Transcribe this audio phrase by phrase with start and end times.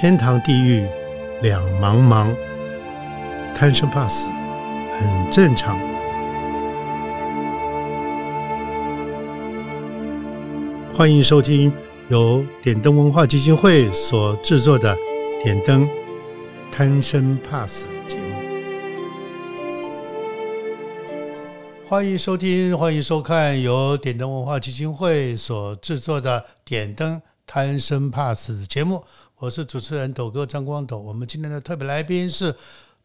[0.00, 0.88] 天堂地狱
[1.42, 2.34] 两茫茫，
[3.54, 4.30] 贪生怕死
[4.94, 5.78] 很正常。
[10.94, 11.70] 欢迎收听
[12.08, 14.96] 由点灯文化基金会所制作的
[15.44, 15.86] 《点灯
[16.72, 18.22] 贪生怕死》节目。
[21.86, 29.04] 欢迎收听，欢迎收看由点灯文化基金会所制作的《点灯贪生怕死》节目。
[29.40, 30.98] 我是主持人斗哥张光斗。
[30.98, 32.54] 我们今天的特别来宾是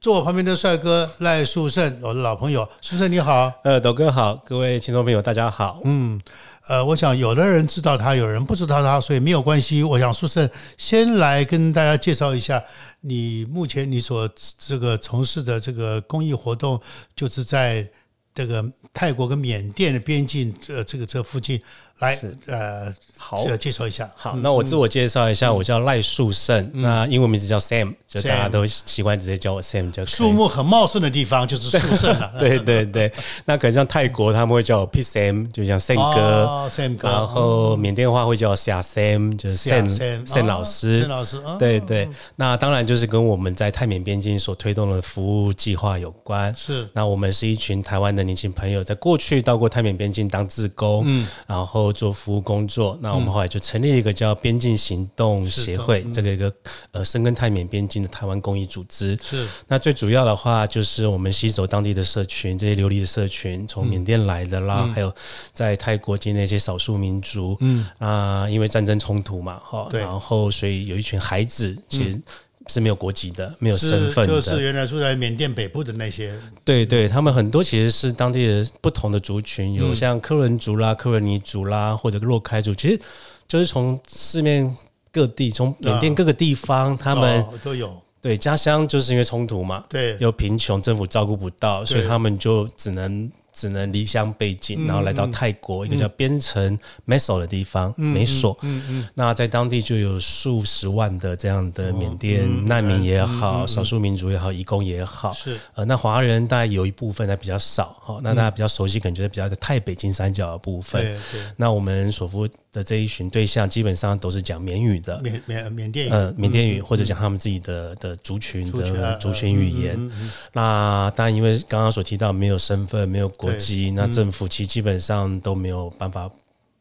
[0.02, 2.68] 坐我旁边的帅哥赖树胜，我的老朋友。
[2.82, 5.80] 树胜你好，呃，斗哥好，各位听众朋友大家好。
[5.86, 6.20] 嗯，
[6.68, 9.82] 呃，我想有的人知道他，有人不知道他，所以没有关系。
[9.82, 12.62] 我想树胜先来跟大家介绍一下，
[13.00, 16.78] 你目前你所这个从事的这个公益活动，
[17.16, 17.90] 就是在
[18.34, 18.62] 这个
[18.94, 21.62] 泰国跟缅甸的边境，呃，这个这附近
[22.00, 23.46] 来，呃，好。
[23.58, 24.10] 介绍一下。
[24.16, 32.34] 好，那我自我介绍一下，我叫赖树胜，那英文名字叫 Sam，就大家都习惯直接叫我 Sam 就可以树木很茂盛的地方就是树胜了。
[32.38, 33.12] 对对对，
[33.46, 36.22] 那可能像泰国他们会叫我 P Sam，就像 Sam 哥。
[36.22, 41.56] 哦，Sam 哥，然后缅甸话会叫我 Sia Sam，就是 Sam 哦老师，Sam 老师哦。
[41.58, 42.08] 对对。
[42.36, 46.54] 那当然就是跟我们在泰缅边境所推动的服务计划有关。
[46.54, 46.88] 是。
[46.94, 52.98] 那我们是一群台湾的年轻朋友，在过去到过泰缅边境当志工，嗯，然后做服务工作。
[53.02, 56.54] 那我们后来就成立一个叫边境行动协会，这个一个
[56.92, 59.18] 呃深耕泰缅边境的台湾公益组织。
[59.22, 59.48] 是。
[59.68, 65.14] 那最主要的话，就是我们吸走当地的社群，这些流离的社群，从缅甸来的啦，还有
[65.54, 67.86] 在泰国境内一些少数民族，嗯。
[67.98, 70.02] 啊、因为战争冲突嘛，哈，对。
[70.02, 72.22] 然后所以有一群孩子其实
[72.68, 79.96] 是没有国籍的，没有身份的，就是原来住在缅甸北部的那些，对对，他们很多其实是当地的不同的族群，有嗯。
[79.96, 83.00] 像科伦族啦、科伦尼族啦，或者洛开族，其实
[83.48, 84.76] 就是从四面
[85.12, 90.18] 各地，从缅甸各个地方，他们、哦都有，对家乡就是因为冲突嘛，对。
[90.20, 96.78] 又贫穷，政府照顾不到，所以他们就只能只能离乡背井，然后来到泰国一个叫边城
[97.08, 98.56] Meso 的地方，美索。
[98.62, 105.58] 嗯嗯，那在当地就有数十万的这样的缅甸难民也好，少数民族也好，移工也好，是。
[105.74, 111.18] 呃，那华人大概有一部分还比较少，哈、那大家比较熟悉，可能就是比较的泰北金三角的部分。
[111.56, 119.96] 那我们所服务的这一群对象，基本上都是讲缅语的，缅缅缅甸语，呃，缅甸语或者讲他们自己的的族群的族群语言。
[119.96, 126.30] 嗯嗯那当然，因为刚刚所提到没有身份、没有国籍，那政府其实基本上都没有办法。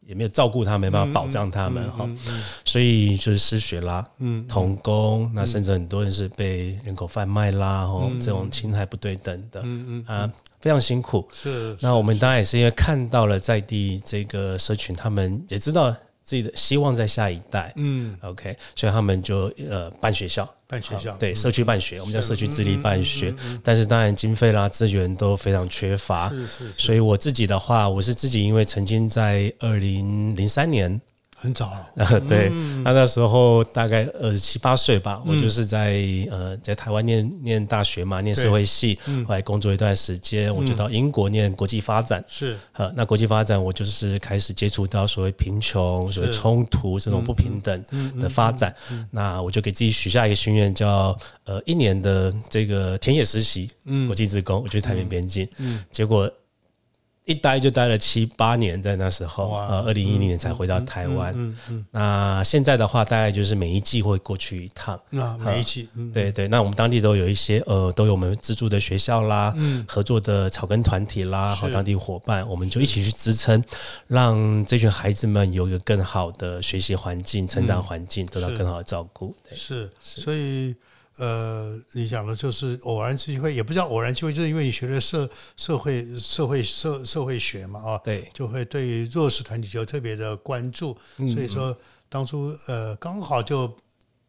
[0.06, 2.08] 也没有照顾他们，没办法保障他们哈，
[2.64, 11.26] 所以就是失学啦，嗯，童工，那甚至很多人是被人口贩卖啦，哈，这种侵害不对等的，嗯嗯啊，非常辛苦。
[11.32, 15.94] 是那我们当然也是因为看到了在地这个社群，他们也知道
[16.24, 21.14] 自己的希望在下一代，嗯，OK，所以他们就呃办学校，办学校。
[21.18, 31.00] 对，社区办学，我们叫社区自立办学，但是当然经费啦、资源都非常缺乏，是是是，所以我自己的话，我是自己因为曾经在二零零三年。
[31.44, 32.48] 很早，呃， 对，
[32.82, 42.24] 那那时候大概二十七八岁吧，我就是在呃在台湾念念大学嘛，念社会系，后来工作一段时间，我就到英国念国际发展。
[42.26, 42.56] 是。
[42.72, 47.84] 呃，那国际发展，我就是开始接触到所谓贫穷、所谓冲突这种不平等
[48.18, 48.74] 的发展。
[49.10, 53.70] 那我就给自己许下一个心愿，叫呃一年的这个田野实习，
[54.06, 55.46] 国际职工，我去台缅边境。
[55.92, 56.30] 结果
[57.24, 61.32] 一待就待了七八年，在那时候，哇呃，二零一零年才回到台湾。
[61.34, 65.00] 嗯嗯那现在的话，大概就是每一季会过去一趟。
[65.08, 69.54] 那每一季，嗯，对对，那我们当地都有一些呃，都有我们资助的学校啦，
[69.88, 73.62] 合作的草根团体啦，和当地伙伴，我们就一起去支撑，
[74.06, 79.34] 让这群孩子们有一个更好的学习环境、成长环境，得到更好的照顾。
[79.48, 79.56] 对。
[79.56, 80.74] 是，所以
[81.18, 88.28] 呃，你讲的就是偶然机会，也不叫偶然机会，就是因为你学的社社会社会社社会学嘛，啊，对。
[88.32, 91.76] 就会对于弱势团体就特别的关注，嗯所以说
[92.08, 93.72] 当初呃刚好就。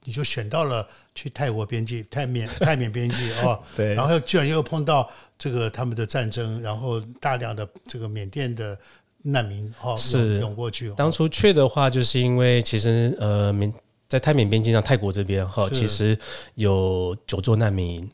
[0.07, 3.95] 你就选到了去泰国边境、泰缅、 泰缅边境哦，对。
[3.95, 8.77] 然后居然又碰到这个他们的战争，然后大量的这个缅甸的
[9.23, 10.33] 难民哦是。
[10.33, 10.93] 涌涌过去，哦。
[10.95, 13.73] 当初去的话，就是因为其实呃，缅
[14.07, 16.17] 在泰缅边境上，泰国这边哈，其实
[16.55, 18.09] 有九座难民营，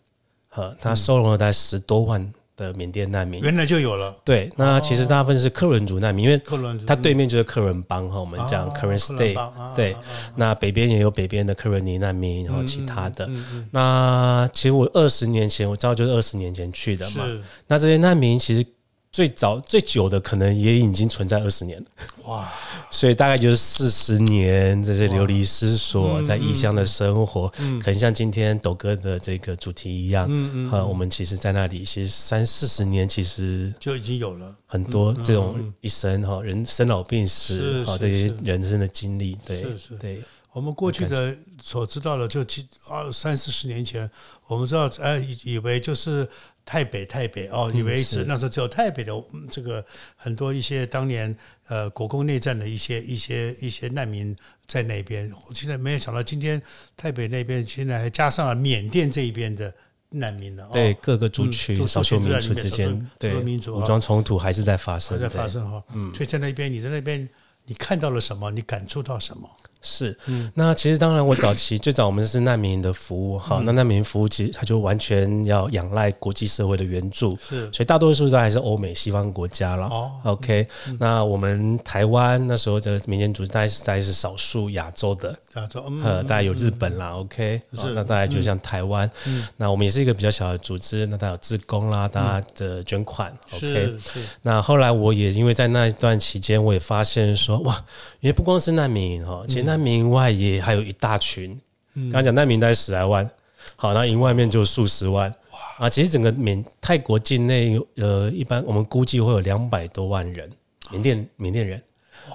[0.50, 3.42] 哈，它收容了大概十多万的缅甸难民。
[3.42, 4.16] 原来就有了。
[4.24, 6.86] 对，那其实大部分是克伦族难民，因为克伦族。
[6.86, 9.36] 它对面就是克伦邦哈，我们讲克伦 State，、
[9.76, 9.96] 对
[10.36, 13.26] 那北边也有北边的克伦尼难民，然后其他的。
[13.28, 17.26] 嗯那其实我二十年前，我知道就是二十年前去的嘛。
[17.68, 18.66] 那这些难民其实
[19.12, 21.86] 最早最久的可能也已经存在二十年了，
[22.24, 22.50] 哇，
[22.90, 27.50] 所以大概就是四十年，这些流离失所，在异乡的生活，
[27.82, 34.56] 可能像今天斗哥的这个主题一样，嗯嗯，我们其实，在那里其实三四十年，其实就已经有了。
[34.66, 39.66] 很多这种一生哈，人生老病死哈，这些人生的经历，对，
[40.00, 40.24] 对。
[40.54, 44.10] 我们过去的所知道的，就几二三四十年前，
[44.48, 46.28] 我们知道，哎，以为就是
[46.64, 49.14] 太北台北哦，以为是那时候只有台北的
[49.50, 49.84] 这个
[50.16, 51.36] 很多一些当年
[51.68, 54.36] 呃国共内战的一些一些一些难民
[54.68, 55.32] 在那边。
[55.54, 56.62] 现在没有想到，今天
[56.96, 59.74] 台北那边现在还加上了缅甸这一边的
[60.10, 60.70] 难民了。
[60.72, 65.84] 对各个族群、少数民族之间，对民族武装冲突还是在发生，还在发生哈。
[65.94, 67.28] 嗯，所以在那边，你在那边，
[67.66, 68.50] 你看到了什么？
[68.52, 69.50] 你感触到什么？
[69.82, 70.16] 是，
[70.54, 79.88] 那其实当然，我早期最早我们是难民的服务，好，那难民服务其实它就完全要仰赖国际社会的援助，是，所以大多数都还是欧美西方国家了。
[79.88, 80.68] 哦，OK，
[81.00, 89.10] 那我们台湾那时候的民间组织大概是大概是少数亚洲的，亚洲，呃，大概有日本啦，OK，是，那大概就像台湾，
[89.58, 93.96] 那我们也是一个比较小的组织，那大家有自工啦，大家的捐款，OK，
[94.44, 97.84] 那后来我也因为在那一段期间，我也发现说，哇，
[98.20, 99.71] 因为不光是难民哈，其实。
[99.72, 101.58] 难民外也还有一大群，
[101.96, 103.30] 刚刚讲难民大概十来万，
[103.78, 105.34] 好，那营外面就数十万，
[105.80, 105.90] 哇啊！
[105.90, 110.50] 其实整个缅泰国境内，呃，一般我们估计会有两百多万人，
[110.92, 111.82] 缅甸缅甸人，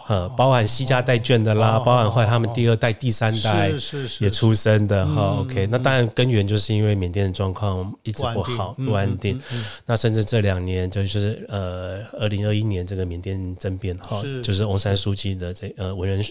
[0.08, 3.70] 呃，包含西家带眷的啦，包含后来他们第二代、第三代
[4.18, 5.40] 也出生的哈。
[5.40, 9.38] OK，那当然根源就是因为缅甸的状况一直不好，不安定。
[9.84, 16.24] 那甚至这两年，就是呃，二零二一年这个缅甸政变哈，就是翁山书记的这呃文人。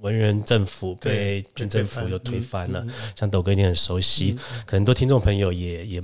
[0.00, 6.02] 文人政府被军政府又推翻了，像斗哥一定很熟悉，可能多听众朋友也也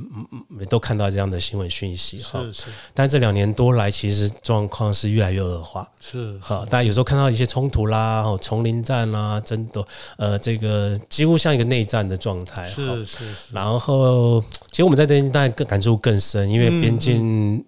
[0.69, 2.41] 都看到这样的新闻讯息哈。
[2.43, 2.65] 是是。
[2.93, 5.91] 但这两年多来，其实状况是越来越恶化。
[5.99, 6.39] 是。
[6.41, 9.85] 哈，大家有时候看到一些冲突啦，哦，丛林战啦，真的，
[10.19, 12.67] 呃，这个几乎像一个内战的状态。
[12.67, 13.55] 是是是。
[13.55, 17.65] 然后，其实我们在这边当然更感触更深，因为边境。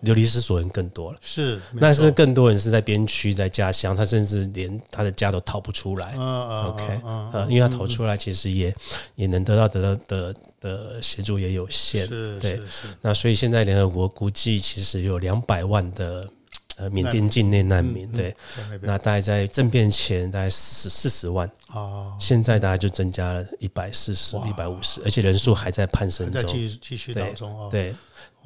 [0.00, 6.14] 流离失所人更多了，是，但是更多人是在边区，在家乡，他甚至连他的家都逃不出来。
[6.14, 8.74] OK，啊，因为他逃出来，其实也
[9.16, 12.08] 也能得到得到的的协助也有限。
[12.38, 12.60] 对，
[13.00, 16.28] 那所以现在联合国估计，其实有两百万的
[16.78, 18.10] 呃缅甸境内难民。
[18.12, 18.34] 对，
[18.80, 27.94] 那大概在政变前大概四四十万，哦，现在大概就增加了一百四十、一百五十，而且人数还在攀升中，继继续当中哦，对。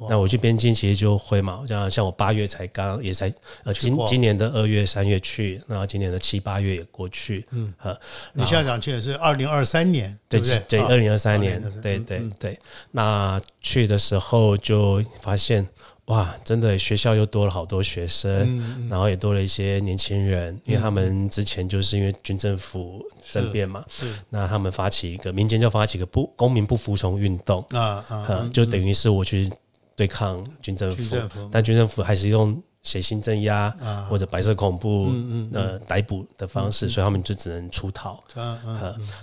[0.09, 3.33] 那我去边境其实就会嘛，像像我八月才刚也才
[3.63, 7.95] 呃今今年的二月三月去，然后今年的七八月也过去，嗯，呃，
[8.33, 10.59] 你现在讲去的是二零二三年，对不对？
[10.67, 12.59] 对，二零二三年，对对对。
[12.91, 15.65] 那去的时候就发现，
[16.05, 23.83] 哇，真的学校又多了好多学生，然后也多了一些年轻人，因为他们之前就是因为军政府政变嘛，
[24.29, 29.51] 那他们发起一个民间就发起一个不公民不服从运动啊啊，就等于是我去。
[29.95, 31.15] 对抗军政府，
[31.51, 33.69] 但军政府还是用血腥镇压
[34.09, 35.11] 或者白色恐怖
[35.53, 38.21] 呃逮捕的方式，所以他们就只能出逃。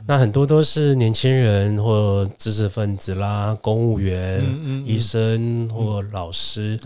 [0.07, 4.43] 那很多都是年轻人或知识分子啦，公务员、
[4.85, 6.79] 医生或老师。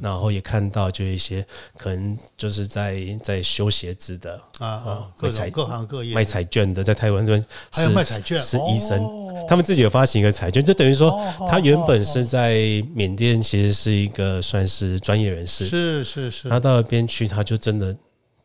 [0.00, 1.46] 然后也看到就一些
[1.78, 6.14] 可能就是在在修鞋子的啊，各彩各行各业。
[6.14, 9.00] 卖彩券的，在台湾这边还有卖彩券，是医生。
[9.48, 11.16] 他们自己有发行一个彩券，就等于说，
[11.48, 12.54] 他原本是在
[12.94, 16.48] 缅甸，其实是一个算是专业人士，是是是。
[16.48, 17.96] 他到了边区，他就真的，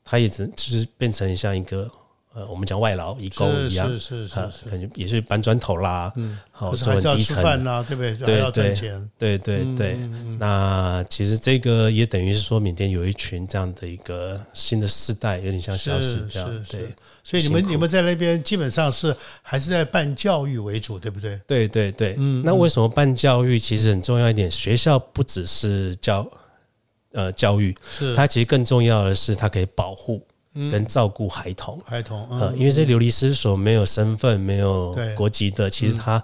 [0.03, 1.89] 他也只就是变成像一个。
[2.33, 4.35] 呃，我们讲外劳、移工一样，是是是，
[4.69, 8.15] 可能也是搬砖头啦，嗯，好，做很低层呐，对不对？
[8.15, 9.97] 对要赚钱，对对对。
[10.37, 16.89] 那其实这个也等于是说，缅甸有一群这样的一个新的世代，有点像消失这样，对。
[17.23, 21.41] 所以你们你们在那边基本上是还是在办教育为主，对不对？
[21.47, 22.13] 对对对。
[22.19, 23.57] 嗯，那为什么办教育？
[23.57, 26.23] 其实很重要一点，学校不只是教
[27.11, 30.25] 呃教育，是它其实更重要的是它可以保护。
[30.71, 36.23] 跟照顾孩童，孩童，呃，因为这流离失所没有身份、没有国籍的，其实他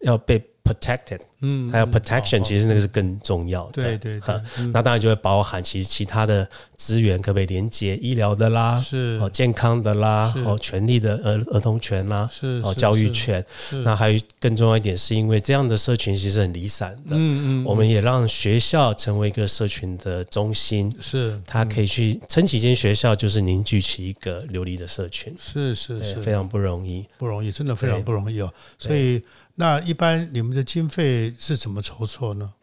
[0.00, 0.42] 要被。
[0.64, 3.72] protected，嗯，还有 protection，其实那个是更重要的。
[3.72, 4.34] 对对对，
[4.72, 13.44] 那当然就会包含其实其他的资源，可不可以连接医疗的啦，是哦健康的啦，哦权利的儿儿童权啦，是哦教育权。
[13.84, 17.10] 那还有更重要一点，是因为这样的社群其实很离散的。
[17.12, 25.34] 嗯嗯，我们也让学校成为一个社群的中心，是它可以去撑起一间学校，就是凝聚起一个流离的社群。
[25.38, 28.50] 是是是，非常不容易，不容易，真的非常不容易哦。
[28.78, 29.22] 所以。
[29.56, 32.54] 那一般你们的经费是怎么筹措呢？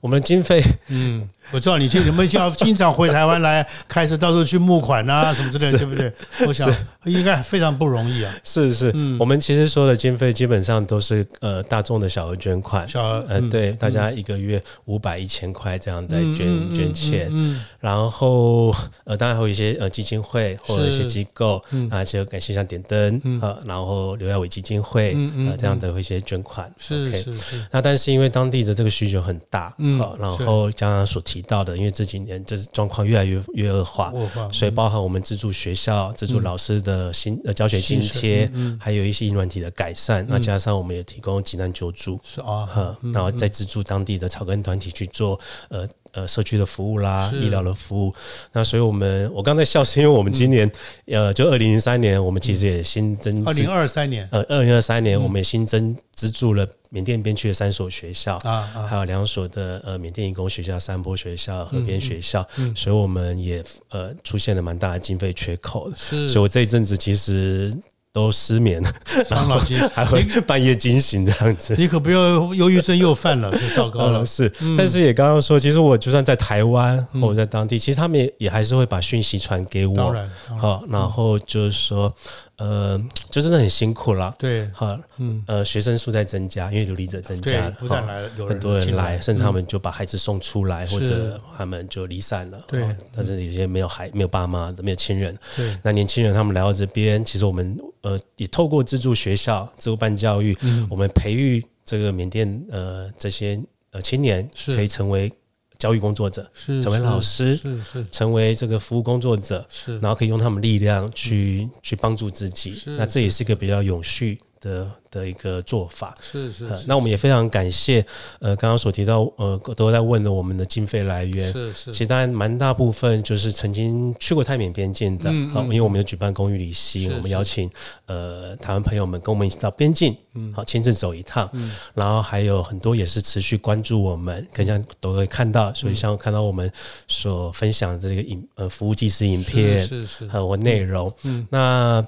[0.00, 6.10] 我们的经费，嗯，我知道你就你们就要经常回台湾来，开始到处去募款啊 什么之类的，对不对？
[6.46, 6.66] 我想
[7.04, 8.34] 应该非常不容易啊。
[8.42, 8.86] 是是，
[9.18, 25.12] 我们其实说的经费基本上都是呃大众的小额捐款，小额呃对，大家一个月五百一千块这样在捐捐钱，嗯，然后呃当然还有一些呃基金会或者一些机构啊，就感谢像点灯啊，然后刘亚伟基金会
[25.46, 27.66] 啊这样的一些捐款，是是是。
[27.70, 29.74] 那但是因为当地的这个需求很大。
[29.98, 34.12] 好，然后刚刚所提到的，因为这几年这状况越来越越恶化，
[34.52, 45.88] 所以包含我们资助学校、资助老师的薪呃教学津贴，还有一些软体的改善，那加上我们也提供急难救助，是啊，然后再资助当地的草根团体去做呃。
[46.12, 48.14] 呃，社区的服务啦，医疗的服务，
[48.52, 50.70] 那所以我们我刚才笑是因为我们今年
[51.06, 67.72] 呃，就二零零三年，我们其实也新增二零二三年，呃，二零二三年我们也新增资助了缅甸边区的三所学校啊，还有两所的呃缅甸义工学校，三波学校、河边学校，所以我们也呃出现了蛮大的经费缺口的，所以我这一阵子其实。
[68.12, 68.82] 都失眠，
[69.24, 71.74] 伤脑筋，还会半夜惊醒这样子。
[71.78, 74.24] 你可不要忧郁症又犯了，就糟糕了。
[74.26, 79.94] 是，但是也刚刚说，其实我就算在台湾或者在当地，其实他们也也还是会把讯息传给我。
[79.94, 82.14] 当然，好，然后就是说。
[82.60, 84.34] 呃，就真的很辛苦了。
[84.38, 92.62] 对，好，嗯，呃，学生数在增加，因为流离者增加，不断来，有很多人来，甚至他们就把孩子送出来，或者他们就离散了。
[92.66, 92.84] 对，
[93.16, 95.36] 但是有些没有孩，没有爸妈，没有亲人。
[95.56, 100.54] 对，那年轻人他们来到这边，其实我们呃也透过资助学校、自助办教育，
[100.90, 103.58] 我们培育这个缅甸呃这些
[103.92, 105.32] 呃青年，可以成为。
[105.80, 109.98] 教育工作者是成为老师，是是成为这个服务工作者，是。
[109.98, 113.40] 然后可以用他们力量去去帮助自己，那这也是。
[113.40, 114.90] 一个比较永续的。
[115.10, 116.16] 的一个做法。
[116.20, 118.00] 是是，那我们也非常感谢，
[118.38, 121.52] 呃，刚刚所提到，呃，都在问的我们的经费来源。
[121.52, 127.68] 是是，其实当然蛮大部分就是曾经去过泰缅边境的，好，因为我们有举办公寓旅行，我们邀请
[128.06, 136.72] 呃台湾朋友们跟我们一起到边境，嗯，好，亲自走一趟，嗯，然后还有很多也是持续关注我们，可像都会看到，所以像看到我们
[137.08, 142.06] 所分享的这个影呃服务技师影片是是，还有内容，嗯，那。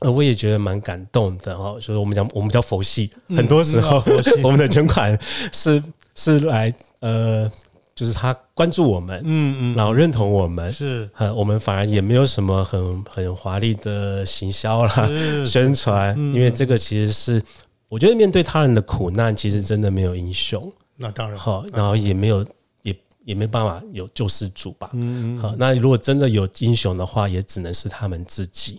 [0.00, 4.02] 呃，我也觉得蛮感动的哈，所以我们讲我们叫佛系，很多时候
[4.44, 5.18] 我们的捐款
[5.52, 5.82] 是
[6.14, 7.50] 是来呃，
[7.94, 15.08] 就是他关注我们，嗯嗯，然后认同我们，是，呃，我们反而也没有什么很很华丽的行销啦、
[15.48, 17.42] 宣传，因为这个其实是
[17.88, 22.46] 我觉得面对他人的苦难，其实真的没有英雄，那当然好，然后也没有
[22.82, 28.78] 也也没办法有救世主吧，嗯嗯，好，那如果真的有英雄的话，也只能是他们自己。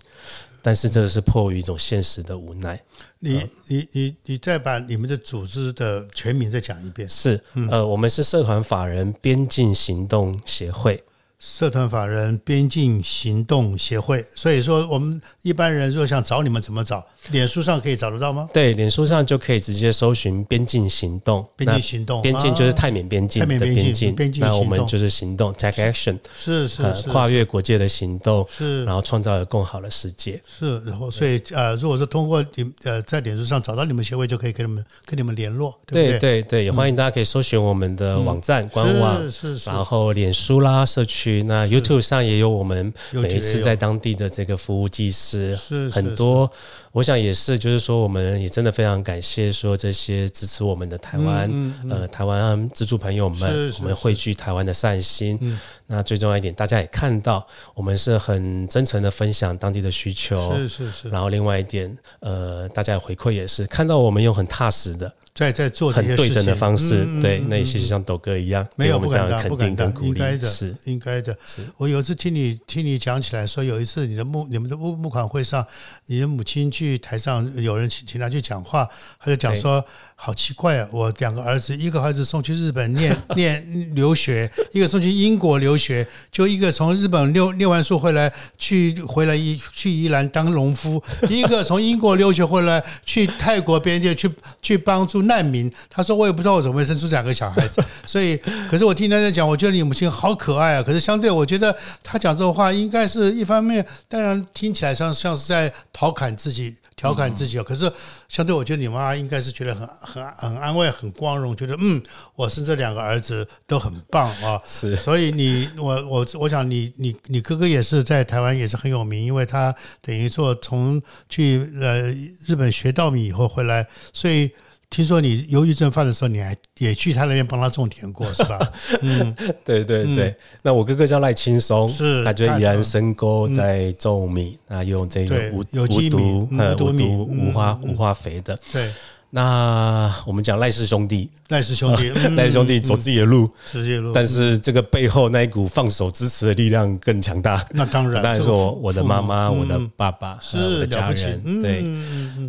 [0.68, 2.78] 但是这个是迫于一种现实的无奈。
[3.20, 7.08] 你你你你再把你们的组织的全名再讲一遍。
[7.08, 11.02] 是，呃，我们是社团法人边境行动协会。
[11.40, 17.06] 社团法人边境行动协会，所以说我们一般人如果想找你们，怎么找？
[17.30, 18.50] 脸书上可以找得到吗？
[18.52, 21.46] 对，脸书上就可以直接搜寻“边境行动”。
[21.56, 24.16] 边境行动，边境就是泰缅边境的边境。
[24.16, 30.42] 边境那我们就是行动，take action，是是是，跨越国界的行动，是，然后创造了更好的世界。
[30.48, 36.20] 是，然后所以呃，如果是通过你呃在脸书上找到你们协会，就可以跟你们跟你们联络，对对？
[36.20, 42.08] 对对，也欢迎大家可以搜寻我们的网站官网，是是，然后脸书啦、社区那 YouTube。
[42.08, 46.50] 上也有我们每一次在当地的这个服务技师，是很多。
[46.98, 55.38] 我想也是，就是说，我们也真的非常感谢说这些支持我们的台湾呃台湾资助朋友们，我们汇聚台湾的善心。
[55.86, 61.10] 那最重要一点，大家也看到我们是很真诚的分享当地的需求，是是是。
[61.10, 65.14] 然后另外一点，呃，大家回馈也是看到我们用很踏实的。
[65.36, 71.38] 在在做很对等的方式，对，那些像抖哥一样，没有不敢当，肯定跟鼓励，应该的，是应该的。
[71.78, 75.64] 我有一次听你听你讲起来，说有一次你的募你们的募募款会上，
[76.08, 78.88] 你的母亲去台上，有人请请他去讲话，
[79.20, 79.84] 他就讲说。
[80.20, 80.88] 好奇怪啊！
[80.92, 86.06] 我两个儿子，一个儿子送去日本念 念留学，一个送去英国留学。
[86.32, 94.28] 就一个从日本念念完书回来，去回来一去宜兰当农夫；一个从英国留学回来，去泰国边界去
[94.60, 95.72] 去帮助难民。
[95.88, 97.80] 他说：“我也不知道我怎么会生出两个小孩子。
[98.04, 98.36] ”所以，
[98.68, 100.82] 可是我听他在讲，我觉得你母亲好可爱啊。
[100.82, 106.76] 可是相对，我觉得他讲这个话，应该是一方面，当然听起来像像是在调侃自己。
[106.98, 107.90] 调侃自己哦，可是
[108.28, 112.02] 相对我觉得你妈应该是觉得很很很安慰、很光荣，觉得嗯，
[112.36, 114.60] 我生这两个儿子都很棒啊。
[114.68, 122.12] 是，所以你我我我想你你你哥哥也是在台湾也是很有名，因为他等于说从去呃
[122.46, 124.52] 日本学稻米以后回来，所以
[124.90, 128.74] 听说你忧郁症犯的时候，你还也去他那边帮他种田过，是吧？
[129.04, 130.36] 嗯，对对对。
[130.64, 138.58] 那我哥哥叫赖青松，是他就依然深沟在种米，那用这个无无毒呃无毒无花无花肥的。
[138.72, 138.92] 对。
[139.30, 144.12] 那我们讲赖氏兄弟，赖氏兄弟，赖氏兄弟走自己的路，自己的路。
[144.14, 147.64] 但是这个背后那一股放手支持的力量更强大。
[147.72, 151.62] 那当然，当然是我我的妈妈，我的爸爸，是我的家人。
[151.62, 151.82] 对，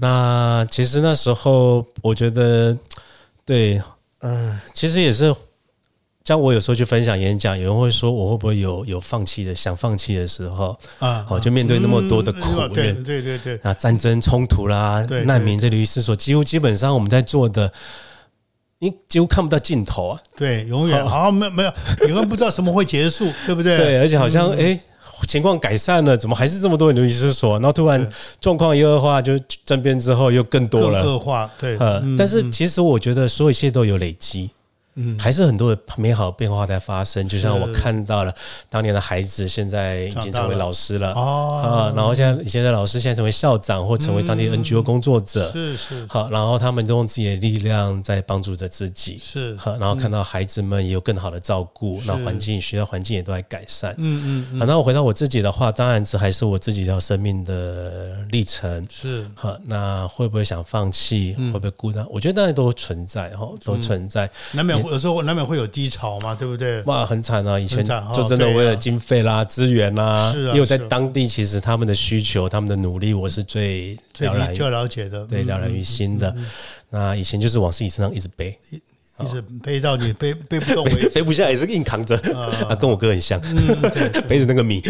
[0.01, 2.77] 那其实那时候我觉得，
[3.45, 3.83] 对，
[4.21, 5.35] 嗯，其实也是。
[6.29, 11.25] 像我有时候去分享演讲，有人会说我会不会有有放弃的想放弃的时候啊？
[11.31, 17.73] 哦，就面对那么多的苦，对对对对啊，战争冲突啦，难民这里思索，几乎基本上我们在做的，
[18.81, 20.21] 你几乎看不到尽头啊。
[20.37, 21.73] 对，永远好像没没有，
[22.09, 23.79] 永远不知道什么会结束， 对不对？
[23.79, 24.79] 对，而且好像哎，
[25.27, 27.55] 情况改善了，怎么还是这么多人流离失所？
[27.55, 28.07] 然后突然
[28.39, 29.33] 状况一恶化，就
[29.65, 31.51] 政变之后又更多了恶化。
[31.59, 34.51] 对，呃，但是其实我觉得所有一切都有累积。
[35.01, 38.35] 嗯，还是很多的美好变化在发生，就像我看到了
[38.69, 41.13] 当年的孩子，现在已经成为老师了。
[41.13, 46.05] 哦，啊，然后现在现在老师现在成为校长或成为当地 NGO 工作者，是是。
[46.09, 49.55] 好，然后他们都用自己的力量在帮助着自己，是。
[49.57, 59.29] 好，然后看到孩子们也有更好的照顾，那环境学校环境也都在改善，嗯嗯，好，那我回到我自己的话，当然这还是我自己条生命的历程，是。
[59.35, 61.35] 好，那会不会想放弃？
[61.53, 62.05] 会不会孤单？
[62.11, 64.88] 我觉得当然都存在哈，都存在，难免。
[64.91, 66.83] 有时候难免会有低潮嘛，对不对？
[66.83, 67.59] 哇，很惨啊！
[67.59, 76.35] 以前就真的为了经费啦、资源啦，因为在当地其实他们的需求、他们的努力，我是最了最了解的，对，了然于心的。
[76.91, 78.57] 那以前就是往自己身上一直背，
[79.21, 82.17] 一直背到你 背背不动，背不下也是硬扛着
[82.69, 83.41] 啊，跟我哥很像，
[84.29, 84.83] 背着那个米。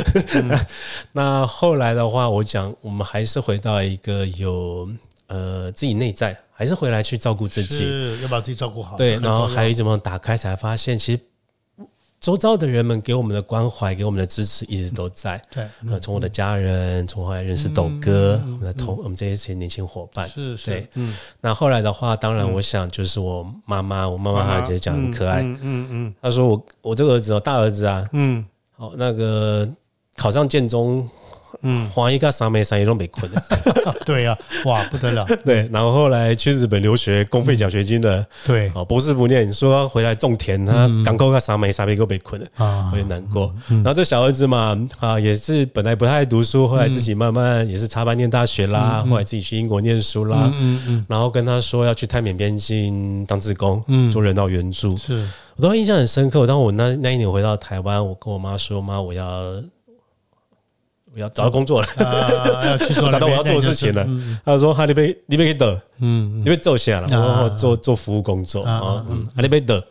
[1.13, 4.89] 那后来的话，我讲，我们还是回到一个有
[5.29, 6.37] 呃自己内在。
[6.59, 8.97] 还是回来去照顾自己，是要把自己照顾好。
[8.97, 11.21] 对，然后还有一种打开，才发现其实
[12.19, 15.41] 周遭的人们给我们的关怀、给我们的支持一直都在。
[15.55, 20.73] 对，呃，从我的家人，从后来认识斗哥，我们的同我们这些年轻伙伴，是是。
[20.73, 21.17] 对，嗯。
[21.41, 28.45] 那后来的话，当然我想就是我妈妈，我妈妈她直接讲很可爱，嗯嗯，她说我我这个儿子哦，大儿子啊，嗯，
[28.77, 29.69] 好那个
[30.17, 31.09] 考上建中。
[31.63, 33.31] 嗯，黄一个三妹三一都没困。
[33.31, 33.43] 的，
[34.07, 35.27] 对呀，哇，不得了。
[35.45, 43.55] 对，然后后来去日本留学，公费奖学金的，对，哦，博士不念，说回来种田，他港口个三妹三妹都被困了啊，有点难过。
[43.69, 55.27] 然后这小儿子嘛，啊，也是本来不太爱读书，后来自己慢慢也是插班念大学啦，后来自己去英国念书啦，嗯嗯，然后跟他说要去泰缅边境当志工，嗯，做人道援助，是。
[55.57, 56.47] 我都印象很深刻。
[56.47, 59.27] 当我那那一年回到台湾，我跟我妈说，妈，我要。
[61.15, 61.89] 要找到工作了，
[62.67, 64.07] 要去找到我要做的事情了。
[64.45, 69.05] 他说：“哈利贝，你贝得，嗯，你被揍下了，然后做做服务工作啊。
[69.35, 69.83] 哈利贝得，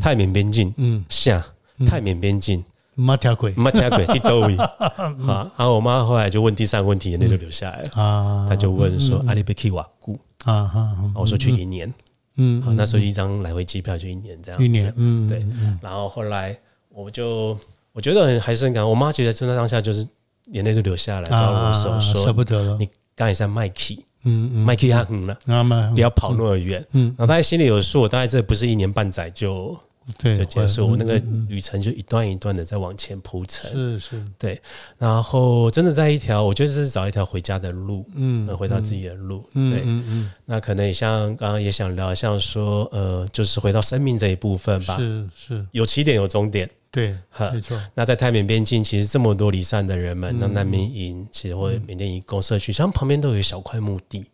[0.00, 1.44] 泰缅边境，嗯，下
[1.86, 2.62] 泰缅边境，
[2.94, 4.56] 马条鬼，马条鬼， 去周围。
[4.56, 5.50] 啊。
[5.56, 7.82] 然后我妈后来就问第三个问题，眼泪就流下来。
[7.82, 8.46] 了啊。
[8.48, 10.70] 他就问说：阿里贝去瓦古啊？
[11.14, 11.92] 我说去一年，
[12.36, 15.44] 嗯，那时候一张来回机票就一年这样，一年，嗯，对。
[15.80, 16.56] 然后后来
[16.90, 17.58] 我就
[17.92, 20.06] 我觉得很还是很感，我妈觉得真的当下就是。
[20.52, 25.36] 眼泪就流下来，抓我手说：“舍不得了，你刚才在麦克，嗯嗯，麦克他很了，
[25.94, 29.76] 不要跑那么远。”嗯，然后他心里有数，大概这不是一年半载就
[30.18, 33.72] 就结束，我那个旅程就一段一段的在往前铺陈。
[33.72, 34.60] 是是，对。
[34.98, 39.40] 然后真的在一条，我觉得是找一条回家的路，嗯，回到自己的路。
[39.52, 40.30] 对，嗯嗯。
[40.44, 44.96] 那可能也像刚刚也想聊，像说呃，就是回到生命这一部分吧。
[44.96, 46.70] 是是，有起点有终点。
[46.96, 47.14] 对，
[47.52, 47.78] 没错。
[47.92, 54.24] 那在泰缅边境，其实这么多离散的人们，那难民营，其实或者缅甸移工社区，像旁边都有一小块墓地，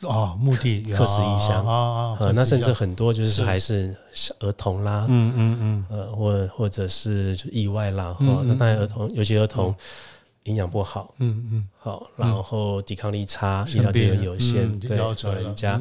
[0.00, 3.94] 哦，墓地，客死异乡啊啊，那甚至很多就是还是
[4.40, 9.74] 儿童啦，嗯嗯嗯，呃，或或者是就意外啦，哈，那当然儿童，尤其儿童
[10.44, 15.78] 营养不好，嗯嗯，好，然后抵抗力差，医疗资源有限，对老人家，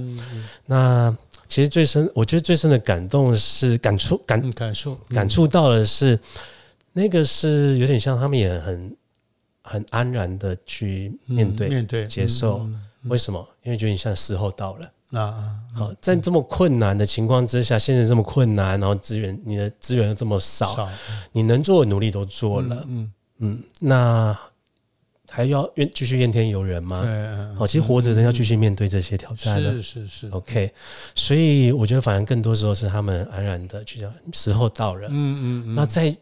[0.66, 1.16] 那。
[1.52, 6.18] 其实最深，我觉得最深的感动是感触感感受感触到的是，
[6.94, 8.96] 那个是有点像他们也很
[9.62, 12.66] 很安然的去面对面对接受。
[13.10, 13.46] 为什么？
[13.64, 14.90] 因为觉得你现在时候到了。
[15.10, 15.30] 那
[15.76, 20.88] 好，在这么困难的情况之下，现在这么困难，然后资源你的资源又这么少，
[21.34, 22.86] 你能做的努力都做了。
[22.88, 24.40] 嗯嗯，那。
[25.34, 27.00] 还要怨继续怨天尤人吗？
[27.02, 30.70] 对，好，其实活着人要继续面对这些挑战是是是，OK。
[31.16, 35.08] 所以我觉得，反而更多时候是他们安然的去讲，时候到了。
[35.10, 35.76] 嗯嗯。
[35.76, 36.14] 那在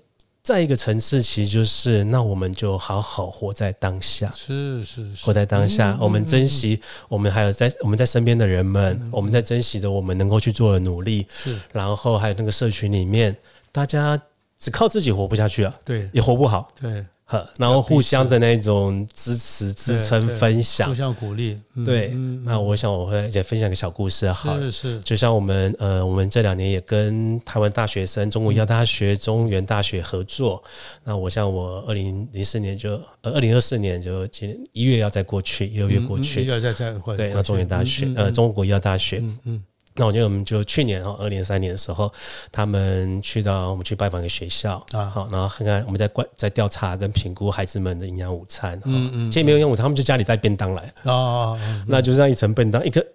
[0.44, 13.36] 再一个层次，其实就是那我们就好好活在当下，是是是，活在当下，我们珍惜我们还有在我们在身边的人们，我们在珍惜着我们能够去做的努力，是，然后还有那个社群里面，
[13.72, 14.20] 大家
[14.60, 17.04] 只靠自己活不下去啊，对，也活不好，对。
[17.32, 21.56] 呵，然后互相的那种支持、支撑、分享，互相鼓励。
[21.86, 22.08] 对，
[22.44, 25.00] 那我想我会再分享个小故事，好了，是是。
[25.02, 30.62] 就像我们呃，我们这两年也跟台湾大学生、中国医药大学、中原大学合作。
[31.04, 39.64] 那我像我二零零四年就呃，二零二四年就今一月要再过去，一二月过去，要再再对，那中原大学呃，中国医药大学，嗯嗯。
[40.00, 42.10] 那我觉得我们就去年哈，二零三年的时候，
[42.54, 53.06] 他们去到我们去拜访一个学校啊，好，然后看看我们在观在调查跟评估孩子们的营养午餐，嗯嗯，其实没有营养午餐，他们就家里带便当来哦，那就这样一层便当，一个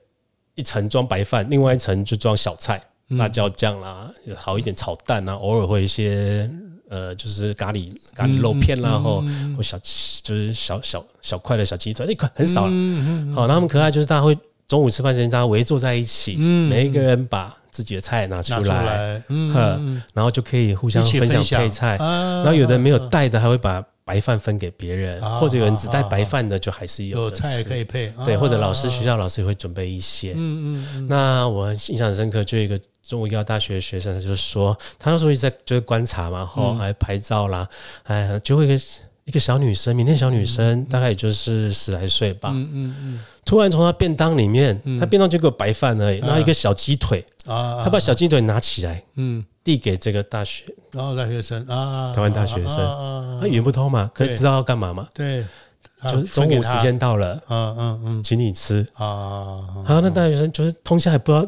[0.57, 6.51] 一层装白饭，另外一层就装小菜，辣椒酱啦，好一点炒蛋啊，偶尔会一些
[6.91, 9.25] 呃，就是咖喱咖喱肉片啦，或
[9.57, 9.79] 或小
[10.23, 12.73] 就是小小小块的小鸡腿，那块很少了，
[13.35, 14.37] 好，那他们可爱就是大家会。
[14.67, 21.97] 中午吃饭时间，大家围坐在一起，每一个人把自己的菜拿出来，嗯，然后就可以互相分享配菜。
[21.99, 28.13] 然后有的没有带的，还会把白饭分给别人，或者有人只带白饭的，就还是有菜可以配。
[28.25, 30.33] 对，或者老师学校老师也会准备一些。
[30.37, 31.07] 嗯嗯。
[31.09, 37.69] 那我印象深刻，就一个中国医药大学的学生，他就说，他那时候一直在就是观察嘛，然后还拍照啦，
[38.05, 38.85] 哎，就会一个
[39.25, 42.51] 一个小女生，缅甸小女生，大概也就是十来岁吧。
[42.55, 43.21] 嗯嗯嗯。
[43.45, 55.07] 突然从他便当里面，他便当就个白饭而已，然后一个小鸡腿啊，他把小鸡腿拿起来，嗯，递给这个大学，然后大学生啊，台湾大学生，他语言不通嘛，可以知道要干嘛嘛？
[55.13, 55.45] 对，
[56.09, 58.87] 就中午时间到了，嗯嗯嗯，请你吃。
[58.95, 61.47] 啊，然后那大学生就是通宵还不知道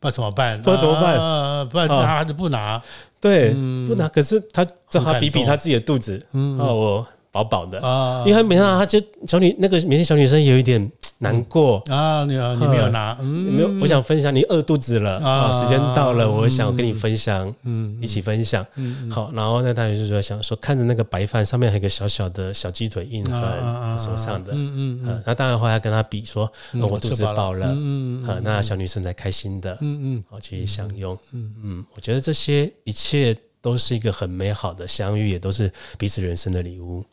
[0.00, 2.82] 不怎么办，不知道怎么办，不然拿还是不拿？
[3.20, 3.54] 对，
[3.86, 7.06] 不拿，可是他正好比比他自己的肚子，嗯，我。
[7.30, 7.78] 饱饱的。
[7.86, 11.78] 啊，因为没想到，他就小女那个缅甸小女生有一点难过。
[11.88, 15.18] 啊，你你没有拿，没有，我想分享，你饿肚子了。
[15.18, 31.54] 啊，时间到了，我想跟你分享，嗯，一起分享，嗯，好，然后那大学就说想说看着那个白饭上面还有个小小的小鸡腿印痕手上的，嗯嗯，那当然后来跟他比说，我肚子饱了，嗯嗯，那小女生才开心的，嗯嗯，好去享用，嗯。
[31.62, 37.04] 嗯，我觉得这些一切都是一个很美好的相遇，也都是彼此人生的礼物。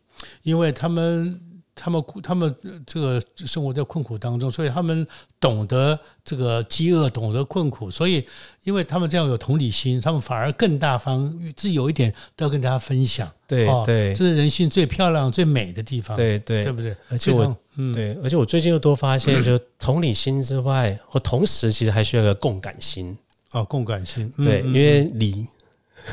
[0.43, 1.39] 因为他们、
[1.75, 2.55] 他们、他们
[2.87, 5.05] 这个生活在困苦当中，所以他们
[5.39, 8.25] 懂得这个饥饿，懂得困苦，所以
[8.63, 13.29] 因为他们这样有同理心，他们反而更大方，自己有一点都要跟大家分享。
[13.45, 16.15] 对对，这是人性最漂亮、最美的地方。
[16.15, 16.95] 对对，对不对？
[17.09, 17.57] 而且我，
[17.93, 23.15] 对，而且我最近又多发现，就同理心之外，或同时其实还需要一个共感心。
[23.51, 24.31] 哦，共感心。
[24.37, 25.45] 对，因为理。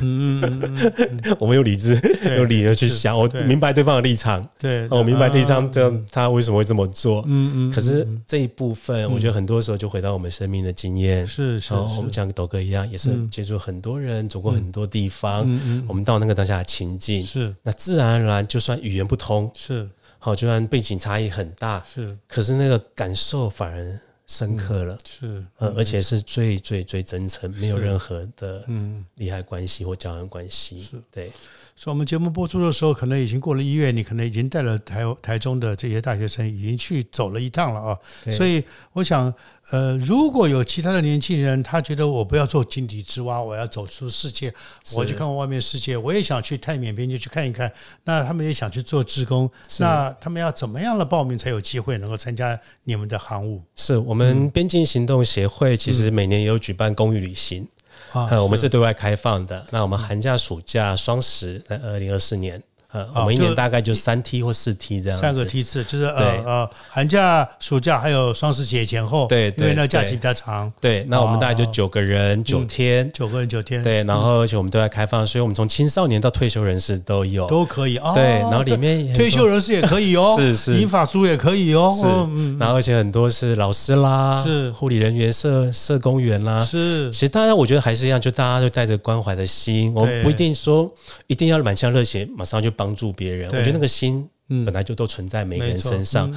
[0.00, 0.40] 嗯，
[1.38, 2.00] 我们有理智，
[2.37, 7.22] 有理由去想，我明白对方的立场，对，我明白立场，这样他为什么会这么做？
[7.26, 7.72] 嗯嗯。
[7.72, 11.74] 可是这一部分，我觉得很多时候就回到我们生命的经验，是是。
[11.74, 15.40] 我们像斗哥一样，也是接触很多人，走过很多地方。
[15.87, 24.00] 我们到那个当下的情境，是那自然而然，就算语言不通，是好，就算背景差异很大，是，可是那个感受反而。
[24.32, 29.04] 深刻了，是，而且是最最最真诚，没有任何的嗯。
[29.16, 30.96] 利害关系或交换关系，是。
[31.10, 31.30] 对。
[31.74, 37.98] 所以，我们节目播出的时候，可能已经过了一月，你可能已经带了台台中的这些大学生已经去走了一趟了啊。
[38.30, 39.32] 所以，我想，
[39.70, 44.52] 呃，如果有其他的年轻人，他觉得我不要做井底之蛙，我要走出世界，
[44.94, 47.72] 我去看看外面世界，我也想去泰缅边境去看一看。
[48.04, 53.61] 那他们也想去做志工，那他们要怎么样的报名才有机会能够参加你们的航务？
[53.74, 57.66] 是我们边境行动协会其实每年也有举办公益旅行。
[58.12, 59.64] 啊，我们是对外开放的。
[59.70, 62.62] 那我们寒假、暑假、双十，在二零二四年。
[62.92, 70.70] 呃，我们一年大概就三梯或四梯这样，三个梯次，就是呃呃，寒假、暑假还有双十节前后，对，因为那假期比较长。
[70.81, 73.83] 对，那我们大概就九个人九天，九个人九天。
[73.83, 78.12] 对，然后而且我们对外开放，所以我们从青少年到退休人士都有，都可以啊。
[78.14, 82.59] 对，然后里面退休人士也可以哦， 是是，银法书也可以哦，是。
[82.59, 87.11] 然后而且很多是老师啦，是护理人员、社社工员啦，是。
[87.11, 90.92] 其实大家我觉得还是一样，就大家都带着关怀的心，我们不一定说
[91.26, 93.48] 一定要满腔热血，马上就帮助别人。
[93.48, 96.30] 我觉得那个心本来就都存在每个人身上，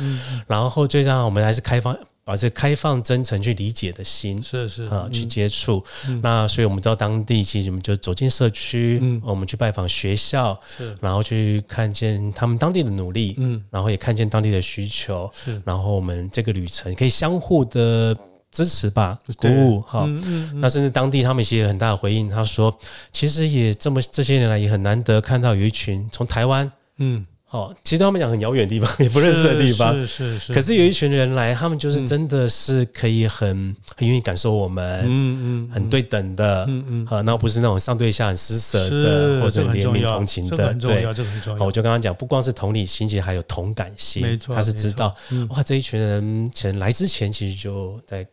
[0.47, 4.83] 然后最让我们还是开放，保持开放、真诚去理解的心，是是。
[4.83, 5.83] 啊，去接触。
[6.21, 18.15] 那所以我们到当地，其实我们就走进社区，我们去拜访学校，是，然后去看见他们当地的努力，嗯，然后也看见当地的需求，是，然后我们这个旅程可以相互的。
[18.55, 20.05] 支持吧，鼓舞哈。
[20.07, 22.75] 嗯嗯嗯那甚至当地他们其实有很大的回应，他说，
[23.11, 41.01] 其实也这么这些年来也很难得看到有一群从台湾，嗯，哦，其实他们讲很遥远的地方， 也不认识的地方，是是是，可是有一群人来，他们就是真的是可以很很愿意感受我们，嗯嗯很对等的，嗯嗯，好，那不是那种上对下很施舍的，或者怜悯同情的，对。
[41.13, 41.71] 这个很重好，要我。
[41.71, 44.21] 就刚刚讲，不光是同理心，其实还有同感心。
[44.21, 48.25] 没错他是知道嗯哇，这一群人前来之前其实就在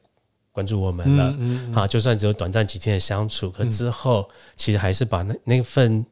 [0.52, 1.34] 关注我们了。
[1.38, 6.04] 嗯嗯啊，就算只有短暂几天的相处，可之后其实还是把那那份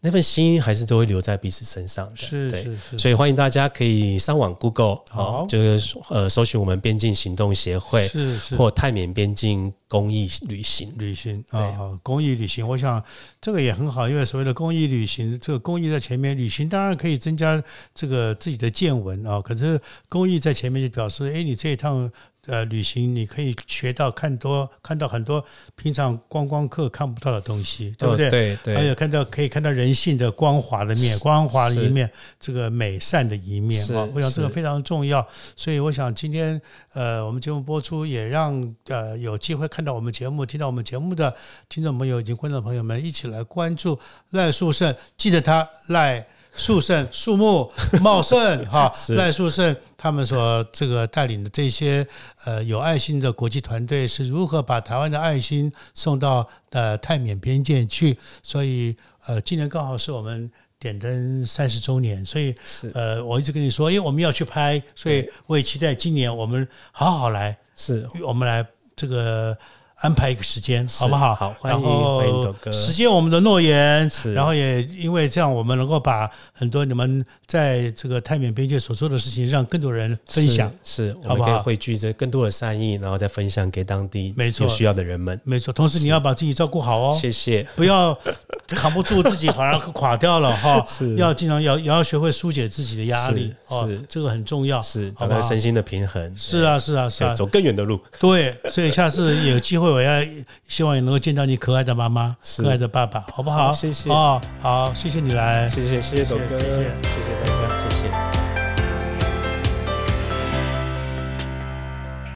[0.00, 2.16] 那份心还是都会留在彼此身上的。
[2.16, 10.94] 是是是，所以欢迎大家可以上网 Google 好哦，就是呃搜寻我们边境行动协会是是或泰缅边境公益旅行。
[10.98, 13.02] 旅行啊，好公益旅行，我想
[13.40, 17.60] 这个也很好，因为所谓的公益旅行，这个公益在前面，旅行当然可以增加
[17.92, 22.08] 这个自己的见闻啊，可是公益在前面就表示，哎，你这一趟。
[22.48, 25.44] 呃，旅行你可以学到看多看到很多
[25.76, 28.26] 平常观光客看不到的东西，对不对？
[28.26, 35.24] 哦对对，还有看到可以看到人性的光滑的面，光滑的一面，这个美善的一面是啊，我想这个非常重要。
[35.54, 36.60] 所以我想今天
[36.94, 41.32] 呃，我们节目播出也让呃有机会看到我们节目、听到我们节目的
[41.68, 43.98] 听众朋友以及观众朋友们一起来关注
[44.30, 46.26] 赖树胜，记得他赖。
[46.58, 52.06] 树盛树木 茂盛哈，赖树盛他们所这个带领的这些
[52.44, 58.18] 呃有爱心的国际团队是如何把台湾的爱心送到呃泰缅边界去？
[58.42, 58.94] 所以
[59.26, 68.66] 呃，今年刚好是我们点灯三十周年，所以是呃，我一直跟你说，因为我们要去拍，所以我也期待今年我们好好来，是我们来
[68.96, 69.56] 这个。
[70.00, 71.34] 安排一个时间，好不好？
[71.34, 80.70] 好欢迎欢迎斗哥实现我们的诺言，是然后也因为这样，我们能够把很多你们在这个泰缅边界所做的事情，让更多人分享。
[80.84, 85.38] 是，是我好不好们可以汇聚着更多的善意，然后再分享给当地没错有需要的人们。
[85.42, 87.66] 没错，同时你要把自己照顾好哦，谢谢。
[87.74, 88.16] 不要
[88.68, 90.82] 扛不住自己反而垮掉了哈。
[90.86, 94.80] 是要经常要也要学会疏解自己的压力是哦，这个很重要。
[94.80, 96.32] 是找到身心的平衡。
[96.36, 98.00] 是啊，是啊，是啊，，走更远的路。
[98.20, 100.24] 对，所以下次有机会，我要
[100.66, 103.68] 希望也能够见到你可爱的妈妈、可爱的爸爸，好不好？
[103.68, 105.68] 好谢谢哦，好，谢谢你来。
[105.68, 107.77] 谢谢，谢谢董哥，谢谢谢谢大家。